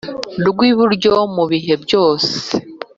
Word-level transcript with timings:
Rwiburyo 0.47 1.13
mubihe 1.35 1.73
byose 1.83 2.29